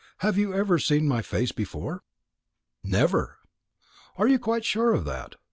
[0.17, 2.01] Have you never seen my face before?"
[2.83, 3.37] "Never."
[4.17, 5.35] "Are you quite sure of that?